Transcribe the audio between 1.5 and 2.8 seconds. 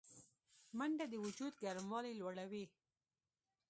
ګرموالی لوړوي